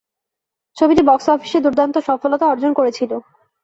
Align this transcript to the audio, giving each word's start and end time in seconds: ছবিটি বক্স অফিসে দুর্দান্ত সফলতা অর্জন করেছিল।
ছবিটি 0.77 1.01
বক্স 1.05 1.25
অফিসে 1.29 1.59
দুর্দান্ত 1.65 1.95
সফলতা 2.07 2.45
অর্জন 2.47 2.71
করেছিল। 2.73 3.11